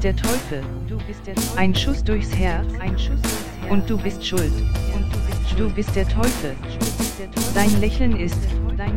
bist 0.00 0.16
der 0.16 0.16
Teufel. 0.16 0.62
Ein 1.56 1.74
Schuss 1.74 2.02
durchs 2.02 2.34
Herz. 2.34 2.66
Und 3.68 3.88
du 3.90 3.98
bist 3.98 4.26
schuld. 4.26 4.52
Du 5.58 5.68
bist 5.68 5.94
der 5.94 6.08
Teufel. 6.08 6.56
Dein 7.54 7.80
Lächeln 7.80 8.16
ist, 8.16 8.38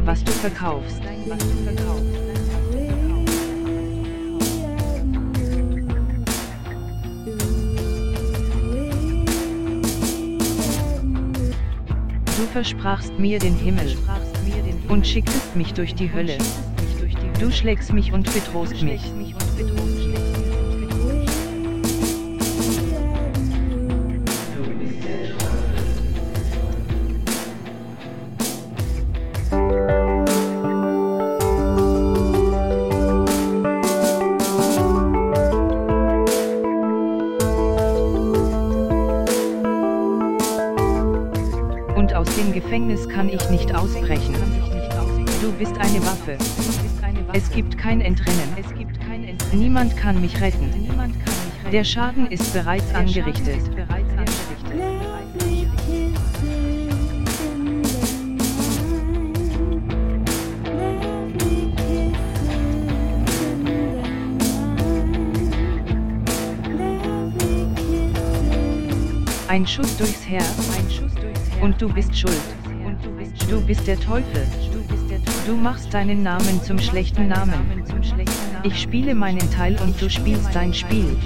was 0.06 0.24
du 0.24 0.32
verkaufst. 0.32 1.02
Du 12.38 12.46
versprachst 12.54 13.20
mir 13.20 13.40
den 13.40 13.56
Himmel 13.56 13.98
und 14.88 15.06
schicktest 15.06 15.56
mich 15.56 15.74
durch 15.74 15.96
die 15.96 16.14
Hölle. 16.14 16.38
Du 17.40 17.52
schlägst 17.52 17.92
mich 17.92 18.14
und 18.14 18.32
bedrohst 18.34 18.82
mich. 18.82 19.02
Aus 42.24 42.36
dem 42.38 42.54
Gefängnis 42.54 43.10
kann 43.10 43.28
ich 43.28 43.50
nicht 43.50 43.76
ausbrechen. 43.76 44.34
Du 45.42 45.52
bist 45.52 45.78
eine 45.78 46.02
Waffe. 46.04 46.38
Es 47.34 47.50
gibt 47.52 47.78
kein 47.78 48.00
Entrennen. 48.00 48.48
Niemand 49.52 49.98
kann 49.98 50.22
mich 50.22 50.40
retten. 50.40 50.72
Der 51.74 51.84
Schaden 51.84 52.28
ist 52.28 52.54
bereits 52.54 52.96
angerichtet. 52.96 53.60
Ein 69.48 69.68
Schuss 69.68 69.98
durchs 69.98 70.28
Herz. 70.28 70.56
Und 71.62 71.82
du 71.82 71.88
bist 71.94 72.18
schuld. 72.18 72.42
Du 73.50 73.62
bist 73.62 73.86
der 73.88 74.00
Teufel. 74.00 74.48
Du 75.46 75.56
machst 75.56 75.94
deinen 75.94 76.24
Namen 76.24 76.62
zum 76.64 76.80
schlechten 76.80 77.28
Namen. 77.28 77.84
Ich 78.64 78.82
spiele 78.82 79.14
meinen 79.14 79.50
Teil 79.52 79.78
und 79.82 80.02
du 80.02 80.10
spielst 80.10 80.54
dein 80.54 80.74
Spiel. 80.74 81.18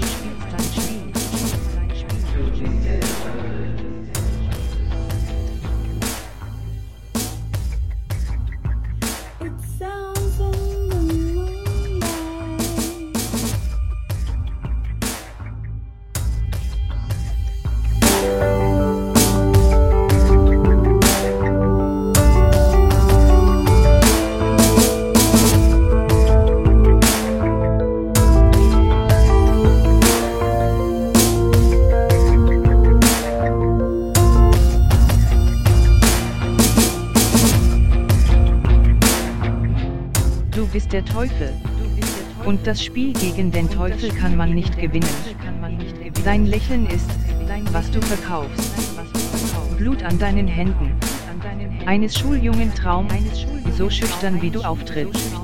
Bist 40.68 40.92
der 40.92 41.04
Teufel. 41.04 41.52
Und 42.44 42.66
das 42.66 42.82
Spiel 42.82 43.12
gegen 43.12 43.50
den 43.50 43.68
Teufel 43.68 44.10
kann 44.10 44.36
man 44.36 44.54
nicht 44.54 44.78
gewinnen. 44.78 45.08
Dein 46.24 46.46
Lächeln 46.46 46.86
ist, 46.86 47.10
was 47.72 47.90
du 47.90 48.00
verkaufst. 48.00 48.72
Blut 49.76 50.02
an 50.02 50.18
deinen 50.18 50.46
Händen. 50.46 50.92
Eines 51.86 52.18
Schuljungen 52.18 52.74
Traum, 52.74 53.08
so 53.76 53.88
schüchtern 53.88 54.40
wie 54.42 54.50
du 54.50 54.62
auftrittst. 54.62 55.37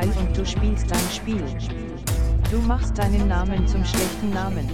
Teil 0.00 0.10
und 0.18 0.36
du 0.36 0.46
spielst 0.46 0.90
dein 0.90 1.10
Spiel. 1.14 1.42
Du 2.50 2.58
machst 2.58 2.96
deinen 2.96 3.28
Namen 3.28 3.66
zum 3.66 3.84
schlechten 3.84 4.30
Namen. 4.30 4.66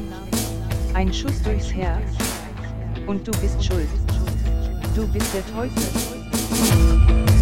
Ein 0.95 1.13
Schuss 1.13 1.43
durchs 1.43 1.73
Herz. 1.73 2.13
Und 3.07 3.27
du 3.27 3.33
bist 3.41 3.65
schuld. 3.65 3.89
Du 4.95 5.07
bist 5.09 5.35
der 5.35 5.45
Teufel. 5.47 7.36